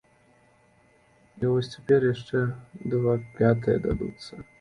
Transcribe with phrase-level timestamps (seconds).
[1.41, 2.41] І вось цяпер яшчэ
[2.95, 4.33] два пятыя дадуцца.